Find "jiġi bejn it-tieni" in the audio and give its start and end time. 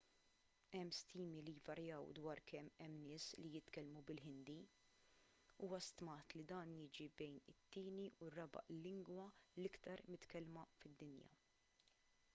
6.79-8.05